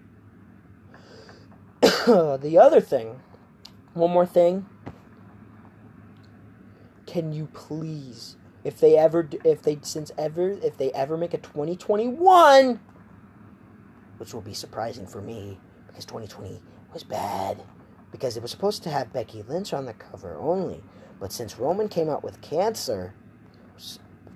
the 1.82 2.58
other 2.58 2.80
thing, 2.80 3.20
one 3.94 4.12
more 4.12 4.26
thing. 4.26 4.66
Can 7.06 7.34
you 7.34 7.48
please, 7.48 8.38
if 8.64 8.80
they 8.80 8.98
ever, 8.98 9.28
if 9.44 9.62
they, 9.64 9.80
since 9.82 10.10
ever, 10.18 10.52
if 10.52 10.78
they 10.78 10.94
ever 10.94 11.18
make 11.18 11.34
a 11.34 11.38
2021, 11.38 12.80
which 14.18 14.34
will 14.34 14.42
be 14.42 14.54
surprising 14.54 15.06
for 15.06 15.22
me 15.22 15.60
because 15.88 16.06
2020 16.06 16.62
was 16.94 17.04
bad 17.04 17.62
because 18.10 18.38
it 18.38 18.42
was 18.42 18.52
supposed 18.52 18.84
to 18.84 18.90
have 18.90 19.12
Becky 19.12 19.44
Lynch 19.44 19.74
on 19.74 19.86
the 19.86 19.94
cover 19.94 20.38
only. 20.38 20.82
But 21.20 21.34
since 21.34 21.60
Roman 21.60 21.90
came 21.90 22.10
out 22.10 22.24
with 22.24 22.40
cancer, 22.40 23.14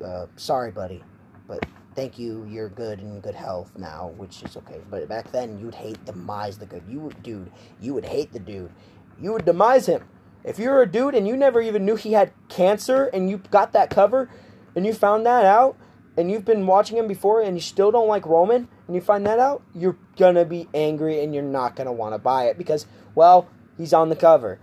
uh, 0.04 0.26
sorry, 0.36 0.72
buddy, 0.72 1.04
but 1.48 1.66
thank 1.96 2.18
you. 2.18 2.46
You're 2.50 2.70
good 2.70 3.00
and 3.00 3.22
good 3.22 3.36
health 3.36 3.72
now, 3.78 4.14
which 4.18 4.44
is 4.44 4.58
okay. 4.58 4.80
But 4.90 5.08
back 5.08 5.32
then, 5.32 5.60
you'd 5.60 5.76
hate 5.76 6.04
demise 6.06 6.58
the 6.58 6.66
good. 6.66 6.84
You 6.88 7.00
would, 7.02 7.22
dude. 7.24 7.52
You 7.80 7.94
would 7.94 8.06
hate 8.06 8.32
the 8.32 8.40
dude. 8.40 8.72
You 9.20 9.34
would 9.34 9.46
demise 9.46 9.88
him. 9.88 10.04
If 10.44 10.58
you're 10.58 10.82
a 10.82 10.90
dude 10.90 11.16
and 11.16 11.28
you 11.28 11.36
never 11.36 11.62
even 11.62 11.86
knew 11.86 11.96
he 11.96 12.14
had 12.14 12.32
cancer 12.48 13.06
and 13.06 13.30
you 13.30 13.38
got 13.52 13.74
that 13.74 13.90
cover 13.90 14.30
and 14.76 14.86
you 14.86 14.94
found 14.94 15.26
that 15.26 15.46
out 15.46 15.78
and 16.16 16.32
you've 16.32 16.46
been 16.46 16.66
watching 16.66 16.98
him 16.98 17.08
before 17.08 17.42
and 17.42 17.58
you 17.58 17.62
still 17.62 17.92
don't 17.92 18.08
like 18.08 18.26
Roman 18.26 18.70
and 18.88 18.96
you 18.96 19.02
find 19.02 19.26
that 19.26 19.40
out, 19.40 19.62
you're 19.76 19.98
gonna 20.18 20.46
be 20.46 20.70
angry 20.74 21.22
and 21.22 21.34
you're 21.34 21.44
not 21.44 21.76
gonna 21.76 21.92
want 21.92 22.14
to 22.14 22.20
buy 22.20 22.46
it 22.46 22.58
because, 22.58 22.86
well, 23.16 23.50
he's 23.78 23.94
on 23.94 24.08
the 24.08 24.16
cover 24.16 24.60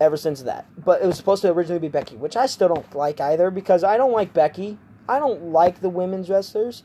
ever 0.00 0.16
since 0.16 0.42
that. 0.42 0.66
But 0.84 1.02
it 1.02 1.06
was 1.06 1.16
supposed 1.16 1.42
to 1.42 1.52
originally 1.52 1.80
be 1.80 1.88
Becky, 1.88 2.16
which 2.16 2.36
I 2.36 2.46
still 2.46 2.68
don't 2.68 2.94
like 2.94 3.20
either 3.20 3.50
because 3.50 3.84
I 3.84 3.96
don't 3.96 4.12
like 4.12 4.32
Becky. 4.32 4.78
I 5.08 5.18
don't 5.18 5.52
like 5.52 5.80
the 5.80 5.88
women's 5.88 6.28
wrestlers 6.28 6.82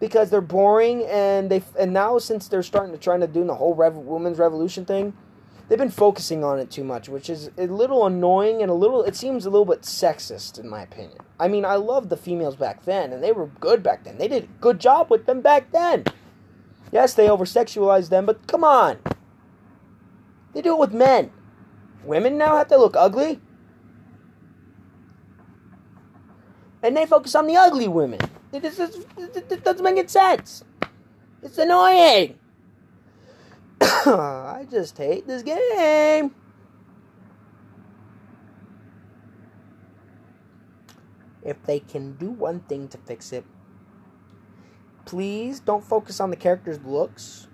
because 0.00 0.30
they're 0.30 0.40
boring 0.40 1.04
and 1.04 1.50
they 1.50 1.62
and 1.78 1.92
now 1.92 2.18
since 2.18 2.48
they're 2.48 2.62
starting 2.62 2.92
to 2.92 2.98
trying 2.98 3.20
to 3.20 3.26
do 3.26 3.44
the 3.44 3.54
whole 3.54 3.74
rev, 3.74 3.94
women's 3.96 4.38
revolution 4.38 4.84
thing, 4.84 5.12
they've 5.68 5.78
been 5.78 5.90
focusing 5.90 6.44
on 6.44 6.58
it 6.58 6.70
too 6.70 6.84
much, 6.84 7.08
which 7.08 7.28
is 7.28 7.50
a 7.58 7.66
little 7.66 8.06
annoying 8.06 8.62
and 8.62 8.70
a 8.70 8.74
little 8.74 9.02
it 9.02 9.16
seems 9.16 9.44
a 9.44 9.50
little 9.50 9.66
bit 9.66 9.82
sexist 9.82 10.58
in 10.58 10.68
my 10.68 10.82
opinion. 10.82 11.18
I 11.38 11.48
mean, 11.48 11.64
I 11.64 11.74
loved 11.74 12.10
the 12.10 12.16
females 12.16 12.56
back 12.56 12.84
then 12.84 13.12
and 13.12 13.22
they 13.22 13.32
were 13.32 13.46
good 13.60 13.82
back 13.82 14.04
then. 14.04 14.18
They 14.18 14.28
did 14.28 14.44
a 14.44 14.60
good 14.60 14.80
job 14.80 15.10
with 15.10 15.26
them 15.26 15.40
back 15.40 15.72
then. 15.72 16.04
Yes, 16.90 17.12
they 17.14 17.28
over 17.28 17.44
sexualized 17.44 18.08
them, 18.08 18.24
but 18.24 18.46
come 18.46 18.64
on. 18.64 18.98
They 20.54 20.62
do 20.62 20.72
it 20.72 20.80
with 20.80 20.92
men. 20.94 21.30
Women 22.04 22.38
now 22.38 22.56
have 22.56 22.68
to 22.68 22.78
look 22.78 22.96
ugly. 22.96 23.40
And 26.82 26.96
they 26.96 27.06
focus 27.06 27.34
on 27.34 27.46
the 27.46 27.56
ugly 27.56 27.88
women. 27.88 28.20
It 28.52 28.62
doesn't 29.64 29.82
make 29.82 29.98
any 29.98 30.08
sense. 30.08 30.64
It's 31.42 31.58
annoying. 31.58 32.38
I 33.80 34.66
just 34.70 34.96
hate 34.96 35.26
this 35.26 35.42
game. 35.42 36.34
If 41.42 41.62
they 41.64 41.80
can 41.80 42.14
do 42.16 42.30
one 42.30 42.60
thing 42.60 42.88
to 42.88 42.98
fix 42.98 43.32
it, 43.32 43.44
please 45.04 45.60
don't 45.60 45.84
focus 45.84 46.20
on 46.20 46.30
the 46.30 46.36
character's 46.36 46.80
looks. 46.84 47.48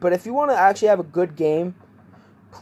But 0.00 0.12
if 0.12 0.24
you 0.24 0.32
want 0.32 0.50
to 0.50 0.56
actually 0.56 0.88
have 0.88 1.00
a 1.00 1.04
good 1.04 1.36
game, 1.36 1.74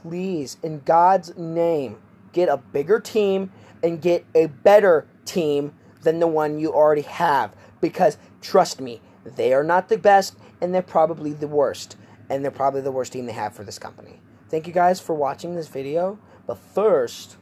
please, 0.03 0.57
in 0.63 0.81
God's 0.81 1.37
name, 1.37 1.99
get 2.33 2.49
a 2.49 2.57
bigger 2.57 2.99
team 2.99 3.53
and 3.83 4.03
get 4.03 4.25
a 4.35 4.47
better 4.47 5.07
team 5.25 5.73
than 6.03 6.19
the 6.19 6.27
one 6.27 6.59
you 6.59 6.73
already 6.73 7.03
have. 7.03 7.55
Because 7.81 8.19
trust 8.41 8.81
me, 8.81 9.01
they 9.25 9.55
are 9.55 9.63
not 9.63 9.89
the 9.89 9.99
best 9.99 10.37
and 10.61 10.75
they're 10.75 10.83
probably 10.83 11.33
the 11.33 11.49
worst. 11.49 11.97
And 12.29 12.43
they're 12.43 12.51
probably 12.51 12.81
the 12.81 12.93
worst 12.93 13.13
team 13.13 13.27
they 13.27 13.33
have 13.33 13.55
for 13.55 13.65
this 13.65 13.79
company. 13.79 14.21
Thank 14.49 14.67
you 14.67 14.73
guys 14.73 15.01
for 15.01 15.15
watching 15.15 15.55
this 15.55 15.69
video. 15.69 16.19
But 16.47 16.59
first, 16.59 17.37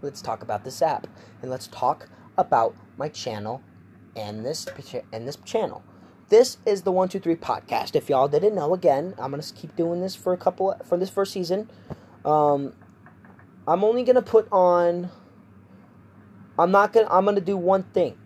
let's 0.00 0.22
talk 0.22 0.42
about 0.42 0.64
this 0.64 0.80
app. 0.80 1.06
And 1.40 1.50
let's 1.50 1.66
talk 1.68 2.08
about 2.38 2.76
my 2.96 3.08
channel 3.08 3.62
and 4.14 4.44
this 4.44 4.66
and 5.12 5.26
this 5.26 5.36
channel. 5.44 5.82
This 6.32 6.56
is 6.64 6.80
the 6.80 6.90
one 6.90 7.10
two 7.10 7.20
three 7.20 7.36
podcast. 7.36 7.94
If 7.94 8.08
y'all 8.08 8.26
didn't 8.26 8.54
know, 8.54 8.72
again, 8.72 9.12
I'm 9.18 9.32
gonna 9.32 9.42
keep 9.42 9.76
doing 9.76 10.00
this 10.00 10.14
for 10.14 10.32
a 10.32 10.38
couple 10.38 10.74
for 10.82 10.96
this 10.96 11.10
first 11.10 11.30
season. 11.30 11.68
Um, 12.24 12.72
I'm 13.68 13.84
only 13.84 14.02
gonna 14.02 14.22
put 14.22 14.50
on. 14.50 15.10
I'm 16.58 16.70
not 16.70 16.94
gonna. 16.94 17.06
I'm 17.10 17.26
gonna 17.26 17.42
do 17.42 17.58
one 17.58 17.82
thing. 17.82 18.16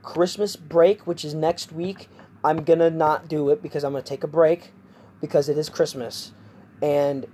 Christmas 0.00 0.54
break, 0.54 1.08
which 1.08 1.24
is 1.24 1.34
next 1.34 1.72
week. 1.72 2.08
I'm 2.44 2.62
gonna 2.62 2.88
not 2.88 3.26
do 3.26 3.50
it 3.50 3.60
because 3.60 3.82
I'm 3.82 3.94
gonna 3.94 4.04
take 4.04 4.22
a 4.22 4.28
break 4.28 4.70
because 5.20 5.48
it 5.48 5.58
is 5.58 5.68
Christmas, 5.68 6.30
and 6.80 7.26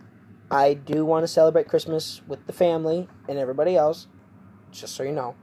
I 0.51 0.73
do 0.73 1.05
want 1.05 1.25
to 1.25 1.29
celebrate 1.29 1.69
Christmas 1.69 2.23
with 2.27 2.47
the 2.47 2.55
family 2.55 3.07
and 3.29 3.39
everybody 3.39 3.77
else. 3.77 4.07
Just 4.73 4.95
so 4.95 5.03
you 5.03 5.13
know. 5.13 5.35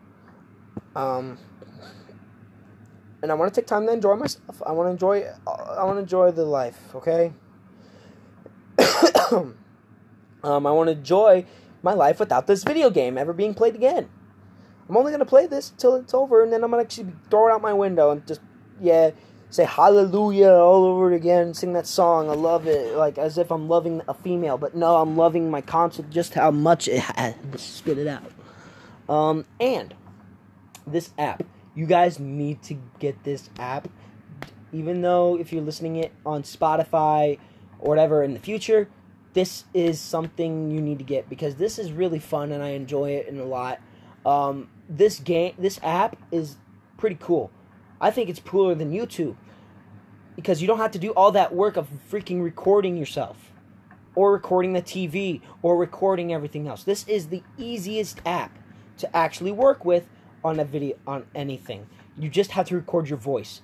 Um, 0.95 1.37
and 3.21 3.31
I 3.31 3.35
want 3.35 3.53
to 3.53 3.61
take 3.61 3.67
time 3.67 3.85
to 3.87 3.93
enjoy 3.93 4.15
myself. 4.15 4.61
I 4.65 4.71
want 4.71 4.87
to 4.87 4.91
enjoy. 4.91 5.27
I 5.47 5.83
want 5.83 5.97
to 5.97 6.01
enjoy 6.01 6.31
the 6.31 6.45
life. 6.45 6.95
Okay. 6.95 7.33
um, 9.31 9.55
I 10.43 10.71
want 10.71 10.87
to 10.87 10.93
enjoy 10.93 11.45
my 11.83 11.93
life 11.93 12.19
without 12.19 12.47
this 12.47 12.63
video 12.63 12.89
game 12.89 13.17
ever 13.17 13.33
being 13.33 13.53
played 13.53 13.75
again. 13.75 14.09
I'm 14.89 14.95
only 14.95 15.11
gonna 15.11 15.25
play 15.25 15.47
this 15.47 15.73
till 15.77 15.95
it's 15.95 16.13
over, 16.13 16.43
and 16.43 16.51
then 16.51 16.63
I'm 16.63 16.71
gonna 16.71 16.83
actually 16.83 17.11
throw 17.29 17.49
it 17.49 17.51
out 17.51 17.61
my 17.61 17.73
window 17.73 18.11
and 18.11 18.25
just 18.25 18.41
yeah, 18.79 19.11
say 19.49 19.65
hallelujah 19.65 20.51
all 20.51 20.85
over 20.85 21.11
again, 21.11 21.53
sing 21.53 21.73
that 21.73 21.87
song. 21.87 22.29
I 22.29 22.33
love 22.33 22.67
it, 22.67 22.95
like 22.95 23.17
as 23.17 23.37
if 23.37 23.51
I'm 23.51 23.67
loving 23.67 24.01
a 24.07 24.13
female, 24.13 24.57
but 24.57 24.75
no, 24.75 24.97
I'm 24.97 25.17
loving 25.17 25.51
my 25.51 25.61
concert 25.61 26.09
just 26.09 26.33
how 26.33 26.51
much 26.51 26.87
it 26.87 26.99
has. 26.99 27.35
Spit 27.57 27.97
it 27.97 28.07
out. 28.07 28.31
Um, 29.09 29.45
and 29.59 29.93
this 30.85 31.11
app, 31.17 31.43
you 31.77 31.85
guys 31.85 32.19
need 32.19 32.63
to 32.63 32.75
get 32.97 33.23
this 33.23 33.51
app. 33.59 33.87
Even 34.73 35.03
though 35.03 35.37
if 35.37 35.53
you're 35.53 35.61
listening 35.61 35.97
it 35.97 36.11
on 36.25 36.41
Spotify 36.41 37.37
or 37.77 37.89
whatever 37.89 38.23
in 38.23 38.33
the 38.33 38.39
future, 38.39 38.89
this 39.33 39.65
is 39.75 39.99
something 39.99 40.71
you 40.71 40.81
need 40.81 40.97
to 40.97 41.03
get 41.03 41.29
because 41.29 41.55
this 41.55 41.77
is 41.77 41.91
really 41.91 42.17
fun 42.17 42.51
and 42.51 42.63
I 42.63 42.69
enjoy 42.69 43.11
it 43.11 43.27
in 43.27 43.39
a 43.39 43.45
lot. 43.45 43.79
Um, 44.25 44.69
this 44.89 45.19
game, 45.19 45.53
this 45.59 45.79
app 45.83 46.17
is 46.31 46.57
pretty 46.97 47.17
cool. 47.19 47.51
I 48.01 48.09
think 48.09 48.27
it's 48.27 48.39
cooler 48.39 48.73
than 48.73 48.91
YouTube 48.91 49.35
because 50.35 50.63
you 50.63 50.67
don't 50.67 50.79
have 50.79 50.91
to 50.91 50.99
do 50.99 51.11
all 51.11 51.31
that 51.33 51.53
work 51.53 51.77
of 51.77 51.89
freaking 52.11 52.43
recording 52.43 52.97
yourself 52.97 53.51
or 54.15 54.33
recording 54.33 54.73
the 54.73 54.81
TV 54.81 55.41
or 55.61 55.77
recording 55.77 56.33
everything 56.33 56.67
else. 56.67 56.83
This 56.83 57.07
is 57.07 57.27
the 57.27 57.43
easiest 57.55 58.19
app 58.25 58.57
to 58.97 59.15
actually 59.15 59.51
work 59.51 59.85
with 59.85 60.07
on 60.47 60.59
a 60.59 60.65
video 60.65 60.97
on 61.05 61.25
anything. 61.35 61.87
You 62.17 62.29
just 62.29 62.51
have 62.51 62.67
to 62.67 62.75
record 62.75 63.09
your 63.09 63.17
voice. 63.17 63.61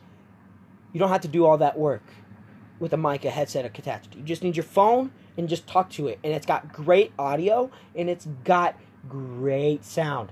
You 0.91 0.99
don't 0.99 1.09
have 1.09 1.21
to 1.21 1.27
do 1.27 1.45
all 1.45 1.57
that 1.57 1.77
work 1.77 2.03
with 2.79 2.93
a 2.93 2.97
mic, 2.97 3.25
a 3.25 3.29
headset, 3.29 3.65
a 3.65 3.67
attached. 3.67 4.15
You 4.15 4.23
just 4.23 4.43
need 4.43 4.55
your 4.55 4.63
phone 4.63 5.11
and 5.37 5.49
just 5.49 5.65
talk 5.67 5.89
to 5.91 6.07
it. 6.07 6.19
And 6.23 6.33
it's 6.33 6.45
got 6.45 6.71
great 6.71 7.11
audio 7.17 7.71
and 7.95 8.09
it's 8.09 8.27
got 8.43 8.75
great 9.09 9.83
sound. 9.83 10.31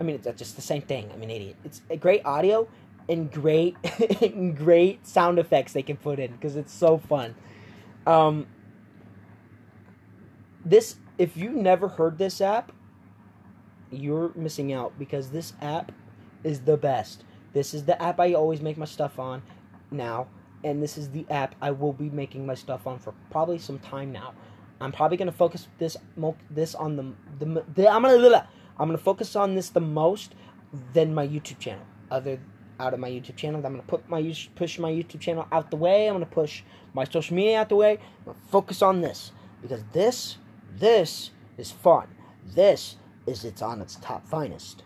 I 0.00 0.04
mean, 0.04 0.16
it's 0.16 0.38
just 0.38 0.56
the 0.56 0.62
same 0.62 0.82
thing. 0.82 1.10
I'm 1.12 1.22
an 1.22 1.30
idiot. 1.30 1.56
It's 1.64 1.80
great 2.00 2.24
audio 2.24 2.68
and 3.08 3.30
great, 3.30 3.76
great 4.56 5.06
sound 5.06 5.38
effects 5.38 5.72
they 5.72 5.82
can 5.82 5.96
put 5.96 6.18
in 6.18 6.32
because 6.32 6.56
it's 6.56 6.72
so 6.72 6.98
fun. 6.98 7.34
Um, 8.06 8.46
this, 10.64 10.96
if 11.18 11.36
you 11.36 11.50
never 11.50 11.88
heard 11.88 12.18
this 12.18 12.40
app, 12.40 12.72
you're 13.92 14.32
missing 14.34 14.72
out 14.72 14.98
because 14.98 15.30
this 15.30 15.52
app 15.60 15.92
is 16.44 16.60
the 16.60 16.76
best. 16.76 17.24
This 17.52 17.74
is 17.74 17.84
the 17.84 18.00
app 18.02 18.18
I 18.18 18.32
always 18.32 18.60
make 18.60 18.78
my 18.78 18.86
stuff 18.86 19.18
on 19.18 19.42
now, 19.90 20.28
and 20.64 20.82
this 20.82 20.96
is 20.96 21.10
the 21.10 21.26
app 21.30 21.54
I 21.60 21.70
will 21.70 21.92
be 21.92 22.10
making 22.10 22.46
my 22.46 22.54
stuff 22.54 22.86
on 22.86 22.98
for 22.98 23.14
probably 23.30 23.58
some 23.58 23.78
time 23.78 24.12
now. 24.12 24.34
I'm 24.80 24.92
probably 24.92 25.16
gonna 25.16 25.32
focus 25.32 25.68
this 25.78 25.96
this 26.50 26.74
on 26.74 26.96
the 26.96 27.12
the, 27.38 27.64
the 27.74 27.88
I'm 27.88 28.02
gonna 28.02 28.48
I'm 28.78 28.88
gonna 28.88 28.98
focus 28.98 29.36
on 29.36 29.54
this 29.54 29.70
the 29.70 29.80
most 29.80 30.34
than 30.92 31.14
my 31.14 31.26
YouTube 31.26 31.58
channel. 31.58 31.84
Other 32.10 32.40
out 32.80 32.94
of 32.94 33.00
my 33.00 33.10
YouTube 33.10 33.36
channel, 33.36 33.64
I'm 33.64 33.72
gonna 33.72 33.82
put 33.82 34.08
my 34.08 34.34
push 34.56 34.78
my 34.78 34.90
YouTube 34.90 35.20
channel 35.20 35.46
out 35.52 35.70
the 35.70 35.76
way. 35.76 36.08
I'm 36.08 36.14
gonna 36.14 36.26
push 36.26 36.62
my 36.94 37.04
social 37.04 37.36
media 37.36 37.60
out 37.60 37.68
the 37.68 37.76
way. 37.76 37.92
I'm 37.92 38.32
gonna 38.32 38.38
focus 38.50 38.82
on 38.82 39.02
this 39.02 39.32
because 39.60 39.84
this 39.92 40.38
this 40.74 41.30
is 41.56 41.70
fun. 41.70 42.08
This 42.44 42.96
is 43.26 43.44
it's 43.44 43.62
on 43.62 43.80
its 43.80 43.96
top 43.96 44.26
finest, 44.26 44.82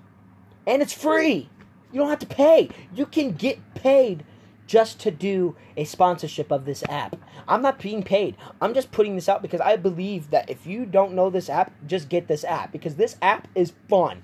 and 0.67 0.83
it's 0.83 0.93
free. 0.93 1.49
You 1.93 2.01
don't 2.01 2.11
have 2.11 2.19
to 2.21 2.27
pay. 2.27 2.69
You 2.95 3.07
can 3.07 3.33
get 3.33 3.75
paid 3.75 4.25
just 4.67 4.99
to 5.01 5.11
do 5.11 5.57
a 5.77 5.85
sponsorship 5.85 6.51
of 6.51 6.65
this 6.65 6.83
app. 6.89 7.17
I'm 7.47 7.63
not 7.63 7.79
being 7.79 8.03
paid. 8.03 8.37
I'm 8.61 8.75
just 8.75 8.91
putting 8.91 9.15
this 9.15 9.29
out 9.29 9.43
because 9.43 9.61
I 9.61 9.77
believe 9.77 10.31
that 10.31 10.51
if 10.51 10.67
you 10.67 10.85
don't 10.85 11.15
know 11.15 11.31
this 11.31 11.49
app, 11.49 11.73
just 11.87 12.09
get 12.09 12.27
this 12.27 12.45
app 12.45 12.73
because 12.73 12.97
this 12.97 13.17
app 13.23 13.49
is 13.55 13.73
fun. 13.89 14.23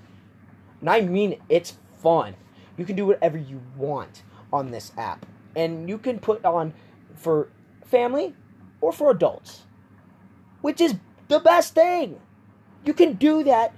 And 0.81 0.89
I 0.89 1.01
mean 1.01 1.39
it's 1.49 1.77
fun. 2.01 2.35
You 2.77 2.85
can 2.85 2.95
do 2.95 3.05
whatever 3.05 3.37
you 3.37 3.61
want 3.77 4.23
on 4.51 4.71
this 4.71 4.91
app. 4.97 5.25
And 5.55 5.87
you 5.87 5.97
can 5.97 6.19
put 6.19 6.43
on 6.43 6.73
for 7.15 7.49
family 7.85 8.35
or 8.81 8.91
for 8.91 9.11
adults, 9.11 9.61
which 10.61 10.81
is 10.81 10.95
the 11.29 11.39
best 11.39 11.73
thing. 11.73 12.19
You 12.85 12.93
can 12.93 13.13
do 13.13 13.43
that 13.45 13.73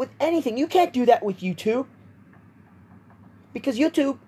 with 0.00 0.10
anything. 0.18 0.56
You 0.56 0.66
can't 0.66 0.94
do 0.94 1.04
that 1.04 1.22
with 1.22 1.40
YouTube 1.40 1.86
because 3.52 3.78
YouTube 3.78 4.18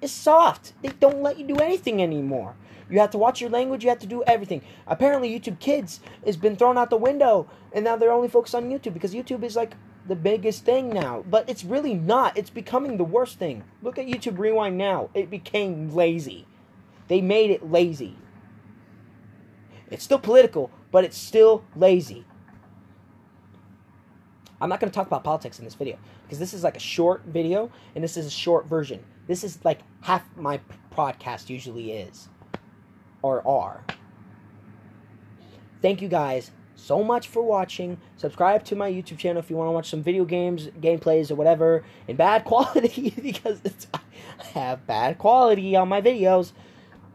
is 0.00 0.12
soft. 0.12 0.72
They 0.82 0.90
don't 1.00 1.20
let 1.20 1.36
you 1.36 1.44
do 1.44 1.56
anything 1.56 2.00
anymore. 2.00 2.54
You 2.88 3.00
have 3.00 3.10
to 3.10 3.18
watch 3.18 3.40
your 3.40 3.50
language, 3.50 3.82
you 3.82 3.90
have 3.90 3.98
to 3.98 4.06
do 4.06 4.22
everything. 4.22 4.62
Apparently, 4.86 5.28
YouTube 5.28 5.58
Kids 5.58 5.98
has 6.24 6.36
been 6.36 6.54
thrown 6.54 6.78
out 6.78 6.90
the 6.90 6.96
window, 6.96 7.48
and 7.72 7.84
now 7.84 7.96
they're 7.96 8.12
only 8.12 8.28
focused 8.28 8.54
on 8.54 8.70
YouTube 8.70 8.94
because 8.94 9.12
YouTube 9.12 9.42
is 9.42 9.56
like 9.56 9.74
the 10.06 10.14
biggest 10.14 10.64
thing 10.64 10.90
now. 10.90 11.24
But 11.28 11.50
it's 11.50 11.64
really 11.64 11.94
not. 11.94 12.38
It's 12.38 12.50
becoming 12.50 12.96
the 12.96 13.02
worst 13.02 13.36
thing. 13.40 13.64
Look 13.82 13.98
at 13.98 14.06
YouTube 14.06 14.38
Rewind 14.38 14.78
now. 14.78 15.10
It 15.12 15.28
became 15.28 15.92
lazy. 15.92 16.46
They 17.08 17.20
made 17.20 17.50
it 17.50 17.68
lazy. 17.68 18.16
It's 19.90 20.04
still 20.04 20.20
political, 20.20 20.70
but 20.92 21.02
it's 21.02 21.18
still 21.18 21.64
lazy. 21.74 22.26
I'm 24.60 24.68
not 24.68 24.80
going 24.80 24.90
to 24.90 24.94
talk 24.94 25.06
about 25.06 25.24
politics 25.24 25.58
in 25.58 25.64
this 25.64 25.74
video 25.74 25.98
because 26.22 26.38
this 26.38 26.52
is 26.52 26.62
like 26.62 26.76
a 26.76 26.80
short 26.80 27.22
video 27.26 27.70
and 27.94 28.04
this 28.04 28.16
is 28.16 28.26
a 28.26 28.30
short 28.30 28.66
version. 28.66 29.02
This 29.26 29.42
is 29.42 29.58
like 29.64 29.80
half 30.02 30.24
my 30.36 30.60
podcast 30.94 31.48
usually 31.48 31.92
is 31.92 32.28
or 33.22 33.46
are. 33.46 33.84
Thank 35.80 36.02
you 36.02 36.08
guys 36.08 36.50
so 36.74 37.02
much 37.02 37.28
for 37.28 37.42
watching. 37.42 37.98
Subscribe 38.16 38.64
to 38.64 38.76
my 38.76 38.90
YouTube 38.90 39.18
channel 39.18 39.40
if 39.40 39.50
you 39.50 39.56
want 39.56 39.68
to 39.68 39.72
watch 39.72 39.88
some 39.88 40.02
video 40.02 40.24
games, 40.24 40.66
gameplays, 40.80 41.30
or 41.30 41.36
whatever 41.36 41.84
in 42.06 42.16
bad 42.16 42.44
quality 42.44 43.14
because 43.22 43.60
I 43.94 44.00
have 44.54 44.86
bad 44.86 45.18
quality 45.18 45.76
on 45.76 45.88
my 45.88 46.00
videos. 46.00 46.52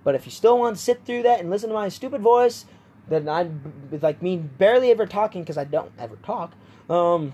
But 0.04 0.16
if 0.16 0.26
you 0.26 0.32
still 0.32 0.60
want 0.60 0.78
to 0.78 0.82
sit 0.82 1.06
through 1.06 1.24
that 1.24 1.40
and 1.40 1.50
listen 1.50 1.70
to 1.70 1.76
my 1.76 1.90
stupid 1.90 2.22
voice, 2.22 2.66
then 3.08 3.28
I 3.28 3.50
like 3.92 4.22
me 4.22 4.38
barely 4.38 4.92
ever 4.92 5.06
talking 5.06 5.42
because 5.42 5.58
I 5.58 5.64
don't 5.64 5.92
ever 5.98 6.16
talk. 6.18 6.54
Um, 6.90 7.34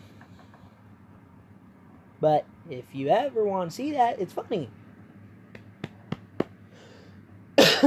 but 2.20 2.46
if 2.70 2.86
you 2.94 3.10
ever 3.10 3.44
want 3.44 3.72
to 3.72 3.76
see 3.76 3.92
that, 3.92 4.20
it's 4.20 4.34
funny. 4.34 4.70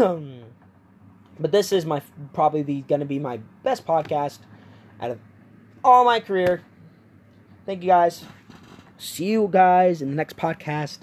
but 1.38 1.52
this 1.52 1.72
is 1.72 1.86
my 1.86 2.02
probably 2.32 2.82
gonna 2.82 3.04
be 3.04 3.18
my 3.18 3.38
best 3.62 3.86
podcast 3.86 4.40
out 5.00 5.10
of 5.12 5.18
all 5.82 6.04
my 6.04 6.20
career. 6.20 6.62
Thank 7.66 7.82
you 7.82 7.88
guys. 7.88 8.24
See 8.98 9.26
you 9.26 9.48
guys 9.50 10.02
in 10.02 10.10
the 10.10 10.16
next 10.16 10.36
podcast. 10.36 10.98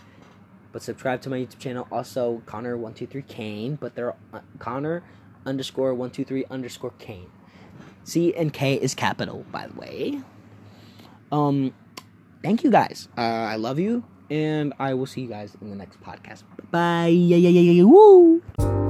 But 0.71 0.81
subscribe 0.83 1.21
to 1.21 1.29
my 1.29 1.37
YouTube 1.37 1.59
channel. 1.59 1.87
Also, 1.91 2.41
Connor 2.45 2.77
one 2.77 2.93
two 2.93 3.07
three 3.07 3.23
Kane. 3.23 3.75
But 3.75 3.95
they're 3.95 4.15
uh, 4.33 4.39
Connor 4.59 5.03
underscore 5.45 5.93
one 5.93 6.11
two 6.11 6.23
three 6.23 6.45
underscore 6.49 6.93
Kane. 6.99 7.29
C 8.03 8.33
and 8.35 8.53
K 8.53 8.75
is 8.75 8.95
capital, 8.95 9.45
by 9.51 9.67
the 9.67 9.79
way. 9.79 10.21
Um, 11.31 11.73
thank 12.43 12.63
you 12.63 12.71
guys. 12.71 13.07
Uh, 13.17 13.21
I 13.21 13.55
love 13.55 13.79
you, 13.79 14.03
and 14.29 14.73
I 14.79 14.93
will 14.93 15.05
see 15.05 15.21
you 15.21 15.29
guys 15.29 15.55
in 15.61 15.69
the 15.69 15.75
next 15.75 16.01
podcast. 16.01 16.43
Bye. 16.71 17.11
Woo. 17.83 18.80